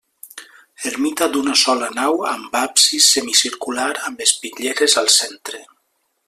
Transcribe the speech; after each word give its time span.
Ermita 0.91 1.27
d'una 1.35 1.53
sola 1.63 1.89
nau 1.97 2.25
amb 2.29 2.57
absis 2.61 3.11
semicircular 3.17 3.87
amb 4.09 4.25
espitlleres 4.27 4.97
al 5.05 5.13
centre. 5.19 5.63